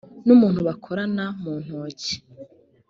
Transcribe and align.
n 0.25 0.27
umuntu 0.35 0.59
bakorana 0.67 1.25
mu 1.41 1.53
ntoki 1.63 2.13